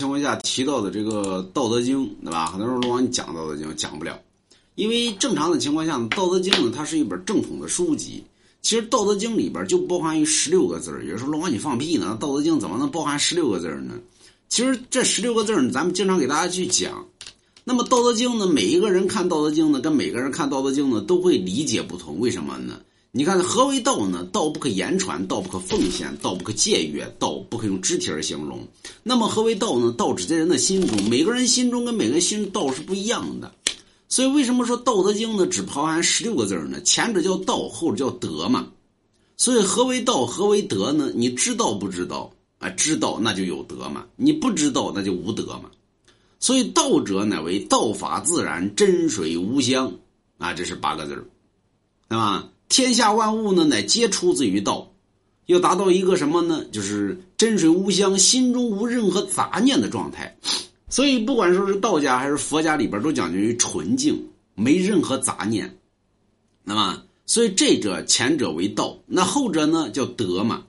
[0.00, 2.46] 情况下提到的这个《道德经》，对吧？
[2.46, 4.16] 很多人说你讲《道德经》讲不了，
[4.76, 8.22] 因为正常的情况下，《道德经》呢，它是一本正统的书籍。
[8.62, 11.02] 其实《道德经》里边就包含于十六个字儿。
[11.02, 13.94] 有人说龙王你放屁呢，《道德经》怎么能包含十六个字儿呢？
[14.48, 17.04] 其实这十六个字儿，咱们经常给大家去讲。
[17.64, 22.20] 那么《道德经》呢，每一个人看《道德经》呢，跟每个人看《道德经》呢，都会理解不同。
[22.20, 22.78] 为什么呢？
[23.10, 24.22] 你看何为道呢？
[24.30, 28.68] 道不可言传，道不可奉献，道不可僭越，道不可用肢体而形容。
[29.02, 29.90] 那么何为道呢？
[29.96, 33.50] 道只在人的心中，每个人心中跟每个人心中道是不一样的。
[34.10, 36.80] 所以为什么说《道德经》呢只包含十六个字呢？
[36.82, 38.68] 前者叫道，后者叫德嘛。
[39.38, 40.26] 所以何为道？
[40.26, 41.10] 何为德呢？
[41.14, 42.68] 你知道不知道啊？
[42.70, 45.70] 知道那就有德嘛，你不知道那就无德嘛。
[46.40, 49.92] 所以道者乃为道法自然，真水无香
[50.36, 51.24] 啊，这是八个字儿，
[52.08, 52.48] 对吧？
[52.68, 54.90] 天下万物呢，乃皆出自于道，
[55.46, 56.64] 要达到一个什么呢？
[56.70, 60.36] 就是真水无香，心中无任何杂念的状态。
[60.88, 64.22] 所以，不管说是道家还是佛家里边，都讲究于纯净，
[64.54, 65.78] 没任何杂念。
[66.64, 70.62] 那么，所以这者前者为道，那后者呢叫德嘛。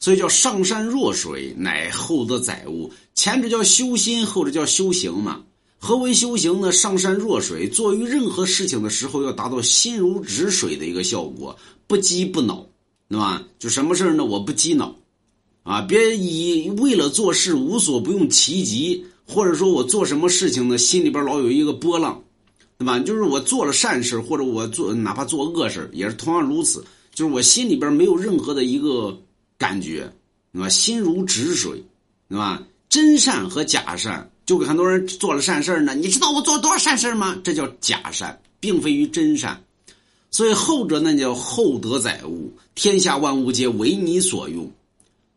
[0.00, 2.90] 所以叫上善若水，乃厚德载物。
[3.14, 5.40] 前者叫修心，后者叫修行嘛。
[5.84, 6.70] 何为修行呢？
[6.70, 12.64] 上善若水，做于任何事情的时候，要达到心如止水的一个效果，不激不恼，
[13.08, 13.42] 对吧？
[13.58, 14.24] 就什么事呢？
[14.24, 14.94] 我不激恼，
[15.64, 22.22] 啊，别以为了做事无所不用其极，或者说我做什么事情呢，心里边老有一个波浪，
[22.78, 23.00] 对吧？
[23.00, 29.20] 就是我做了善事，或者我做哪怕做恶事，也是同样如此，就是我心里边没有任何的一个
[29.58, 30.08] 感觉，
[30.52, 30.68] 对吧？
[30.68, 31.82] 心如止水，
[32.28, 32.62] 对吧？
[32.88, 34.30] 真善和假善。
[34.44, 37.40] 就给很多人做了善事呢，你知道我做了多少善事吗？
[37.44, 39.62] 这叫假善，并非于真善。
[40.30, 44.70] 所以后者那叫厚德载物，天下万物皆为你所用。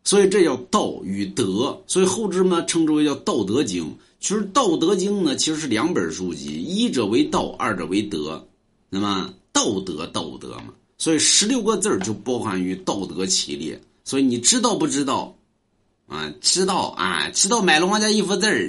[0.04, 1.80] 所以这叫道与德。
[1.86, 3.84] 所以后之呢称之为叫《道德经》。
[4.20, 8.44] 其实《道德经》呢其实是两本书籍，一者为道，二者为德。
[8.88, 13.80] 那么道德道德嘛，所以十六个字就包含于道德系列。
[14.04, 15.36] 所以你知道不知道？
[16.06, 18.68] 啊，知道啊，知道买龙王家一幅字儿，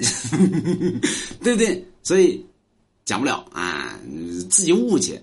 [1.44, 1.86] 对不对？
[2.04, 2.44] 所以
[3.06, 3.98] 讲不了啊，
[4.50, 5.20] 自己悟去。